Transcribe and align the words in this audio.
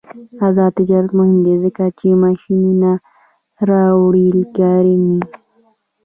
آزاد 0.47 0.71
تجارت 0.79 1.09
مهم 1.19 1.37
دی 1.45 1.53
ځکه 1.63 1.83
چې 1.97 2.07
ماشینونه 2.23 2.91
راوړي 3.69 4.31
کرنې. 4.57 5.19